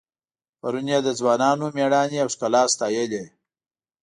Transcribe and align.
پرون 0.59 0.85
یې 0.93 0.99
د 1.05 1.09
ځوانانو 1.19 1.65
میړانې 1.77 2.17
او 2.23 2.29
ښکلا 2.33 2.63
ستایلې. 2.73 3.23